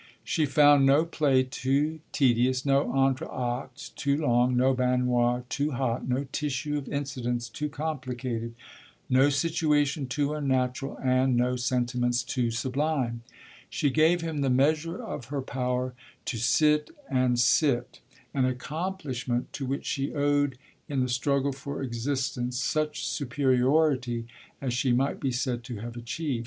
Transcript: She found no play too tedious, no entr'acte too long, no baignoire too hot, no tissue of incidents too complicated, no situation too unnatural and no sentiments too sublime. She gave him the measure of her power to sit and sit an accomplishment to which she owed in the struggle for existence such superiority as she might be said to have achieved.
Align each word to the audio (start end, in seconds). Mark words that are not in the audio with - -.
She 0.23 0.47
found 0.47 0.83
no 0.87 1.05
play 1.05 1.43
too 1.43 1.99
tedious, 2.11 2.65
no 2.65 2.85
entr'acte 2.91 3.91
too 3.95 4.17
long, 4.17 4.57
no 4.57 4.73
baignoire 4.73 5.43
too 5.47 5.73
hot, 5.73 6.09
no 6.09 6.23
tissue 6.31 6.75
of 6.75 6.89
incidents 6.89 7.47
too 7.49 7.69
complicated, 7.69 8.55
no 9.11 9.29
situation 9.29 10.07
too 10.07 10.33
unnatural 10.33 10.97
and 11.03 11.37
no 11.37 11.55
sentiments 11.55 12.23
too 12.23 12.49
sublime. 12.49 13.21
She 13.69 13.91
gave 13.91 14.21
him 14.21 14.41
the 14.41 14.49
measure 14.49 14.97
of 14.99 15.25
her 15.25 15.43
power 15.43 15.93
to 16.25 16.37
sit 16.39 16.89
and 17.07 17.39
sit 17.39 17.99
an 18.33 18.45
accomplishment 18.45 19.53
to 19.53 19.67
which 19.67 19.85
she 19.85 20.15
owed 20.15 20.57
in 20.89 21.01
the 21.01 21.09
struggle 21.09 21.51
for 21.51 21.83
existence 21.83 22.57
such 22.57 23.05
superiority 23.05 24.25
as 24.61 24.73
she 24.73 24.93
might 24.93 25.19
be 25.19 25.31
said 25.31 25.63
to 25.65 25.75
have 25.75 25.95
achieved. 25.95 26.39